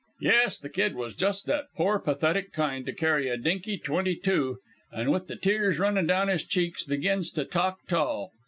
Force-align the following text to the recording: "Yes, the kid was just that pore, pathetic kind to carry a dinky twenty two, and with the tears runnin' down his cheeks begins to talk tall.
"Yes, 0.21 0.57
the 0.57 0.67
kid 0.69 0.95
was 0.95 1.13
just 1.13 1.45
that 1.45 1.67
pore, 1.75 1.99
pathetic 1.99 2.51
kind 2.51 2.87
to 2.87 2.91
carry 2.91 3.29
a 3.29 3.37
dinky 3.37 3.77
twenty 3.77 4.15
two, 4.15 4.57
and 4.91 5.11
with 5.11 5.27
the 5.27 5.35
tears 5.35 5.77
runnin' 5.77 6.07
down 6.07 6.27
his 6.27 6.43
cheeks 6.43 6.83
begins 6.83 7.29
to 7.33 7.45
talk 7.45 7.77
tall. 7.87 8.31